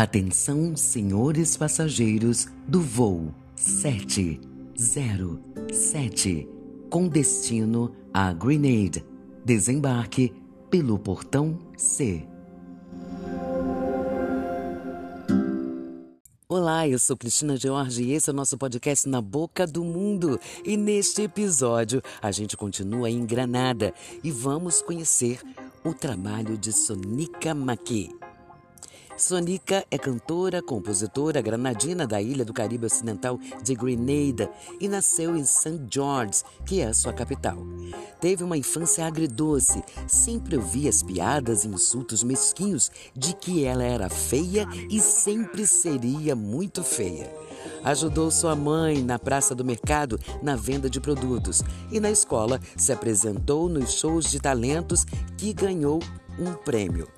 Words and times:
Atenção, 0.00 0.76
senhores 0.76 1.56
passageiros 1.56 2.46
do 2.68 2.80
voo 2.80 3.34
707, 3.56 6.48
com 6.88 7.08
destino 7.08 7.92
a 8.14 8.32
Grenade. 8.32 9.04
Desembarque 9.44 10.32
pelo 10.70 11.00
portão 11.00 11.58
C. 11.76 12.24
Olá, 16.48 16.86
eu 16.86 17.00
sou 17.00 17.16
Cristina 17.16 17.56
George 17.56 18.04
e 18.04 18.12
esse 18.12 18.30
é 18.30 18.32
o 18.32 18.36
nosso 18.36 18.56
podcast 18.56 19.08
Na 19.08 19.20
Boca 19.20 19.66
do 19.66 19.82
Mundo. 19.82 20.38
E 20.64 20.76
neste 20.76 21.22
episódio 21.22 22.00
a 22.22 22.30
gente 22.30 22.56
continua 22.56 23.10
em 23.10 23.26
Granada 23.26 23.92
e 24.22 24.30
vamos 24.30 24.80
conhecer 24.80 25.40
o 25.84 25.92
trabalho 25.92 26.56
de 26.56 26.72
Sonica 26.72 27.52
Maqui. 27.52 28.16
Sonica 29.18 29.84
é 29.90 29.98
cantora, 29.98 30.62
compositora 30.62 31.42
granadina 31.42 32.06
da 32.06 32.22
ilha 32.22 32.44
do 32.44 32.52
Caribe 32.52 32.86
Ocidental 32.86 33.36
de 33.64 33.74
Grenada 33.74 34.48
e 34.80 34.86
nasceu 34.86 35.36
em 35.36 35.44
St. 35.44 35.80
George, 35.90 36.44
que 36.64 36.80
é 36.80 36.86
a 36.86 36.94
sua 36.94 37.12
capital. 37.12 37.58
Teve 38.20 38.44
uma 38.44 38.56
infância 38.56 39.04
agridoce, 39.04 39.82
sempre 40.06 40.56
ouvia 40.56 40.88
as 40.88 41.02
piadas 41.02 41.64
e 41.64 41.68
insultos 41.68 42.22
mesquinhos 42.22 42.92
de 43.12 43.34
que 43.34 43.64
ela 43.64 43.82
era 43.82 44.08
feia 44.08 44.68
e 44.88 45.00
sempre 45.00 45.66
seria 45.66 46.36
muito 46.36 46.84
feia. 46.84 47.28
Ajudou 47.82 48.30
sua 48.30 48.54
mãe 48.54 49.02
na 49.02 49.18
praça 49.18 49.52
do 49.52 49.64
mercado 49.64 50.20
na 50.40 50.54
venda 50.54 50.88
de 50.88 51.00
produtos 51.00 51.64
e 51.90 51.98
na 51.98 52.08
escola 52.10 52.60
se 52.76 52.92
apresentou 52.92 53.68
nos 53.68 53.94
shows 53.94 54.30
de 54.30 54.38
talentos 54.38 55.04
que 55.36 55.52
ganhou 55.52 55.98
um 56.38 56.54
prêmio. 56.54 57.08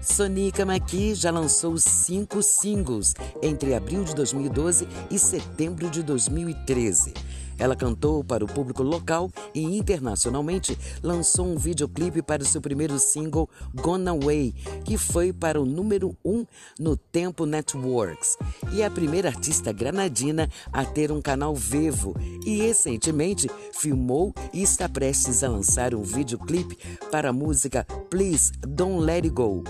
Sonica 0.00 0.64
Maqui 0.64 1.14
já 1.14 1.30
lançou 1.30 1.76
cinco 1.76 2.42
singles 2.42 3.14
entre 3.42 3.74
abril 3.74 4.02
de 4.02 4.14
2012 4.14 4.88
e 5.10 5.18
setembro 5.18 5.90
de 5.90 6.02
2013. 6.02 7.12
Ela 7.60 7.76
cantou 7.76 8.24
para 8.24 8.42
o 8.42 8.48
público 8.48 8.82
local 8.82 9.30
e 9.54 9.62
internacionalmente 9.62 10.76
lançou 11.02 11.46
um 11.46 11.58
videoclipe 11.58 12.22
para 12.22 12.42
o 12.42 12.46
seu 12.46 12.58
primeiro 12.58 12.98
single, 12.98 13.48
Gone 13.74 14.08
Away, 14.08 14.54
que 14.82 14.96
foi 14.96 15.30
para 15.30 15.60
o 15.60 15.66
número 15.66 16.16
1 16.24 16.30
um 16.32 16.46
no 16.78 16.96
Tempo 16.96 17.44
Networks. 17.44 18.38
E 18.72 18.80
é 18.80 18.86
a 18.86 18.90
primeira 18.90 19.28
artista 19.28 19.72
granadina 19.72 20.48
a 20.72 20.86
ter 20.86 21.12
um 21.12 21.20
canal 21.20 21.54
vivo 21.54 22.16
e 22.46 22.62
recentemente 22.62 23.46
filmou 23.74 24.32
e 24.54 24.62
está 24.62 24.88
prestes 24.88 25.44
a 25.44 25.48
lançar 25.48 25.94
um 25.94 26.02
videoclipe 26.02 26.78
para 27.10 27.28
a 27.28 27.32
música 27.32 27.84
Please 28.08 28.52
Don't 28.66 29.04
Let 29.04 29.24
It 29.24 29.28
Go, 29.28 29.62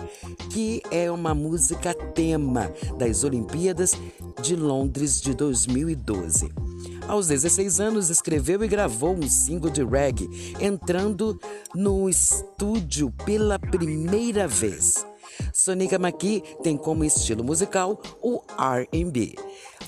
que 0.50 0.80
é 0.92 1.10
uma 1.10 1.34
música 1.34 1.92
tema 1.92 2.72
das 2.97 3.25
Olimpíadas 3.25 3.94
de 4.41 4.54
Londres 4.54 5.20
de 5.20 5.34
2012. 5.34 6.69
Aos 7.11 7.27
16 7.27 7.80
anos, 7.80 8.08
escreveu 8.08 8.62
e 8.62 8.69
gravou 8.69 9.16
um 9.16 9.28
single 9.28 9.69
de 9.69 9.83
reggae, 9.83 10.55
entrando 10.61 11.41
no 11.75 12.08
estúdio 12.08 13.11
pela 13.27 13.58
primeira 13.58 14.47
vez. 14.47 15.05
Sonica 15.53 15.98
Maqui 15.98 16.41
tem 16.62 16.77
como 16.77 17.05
estilo 17.05 17.42
musical 17.42 18.00
o 18.22 18.41
R&B. 18.56 19.34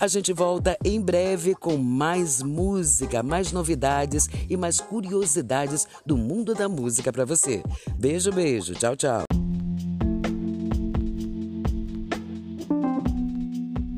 A 0.00 0.09
gente 0.09 0.33
volta 0.33 0.77
em 0.84 1.00
breve 1.00 1.55
com 1.55 1.77
mais 1.77 2.43
música, 2.43 3.23
mais 3.23 3.53
novidades 3.53 4.28
e 4.50 4.56
mais 4.56 4.81
curiosidades 4.81 5.87
do 6.05 6.17
mundo 6.17 6.56
da 6.56 6.69
música 6.69 7.12
para 7.12 7.25
você. 7.25 7.62
Beijo, 7.97 8.33
beijo. 8.33 8.75
Tchau, 8.75 8.97
tchau. 8.97 9.41